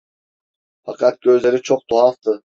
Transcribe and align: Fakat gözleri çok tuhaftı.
Fakat 0.85 1.21
gözleri 1.21 1.61
çok 1.61 1.87
tuhaftı. 1.87 2.41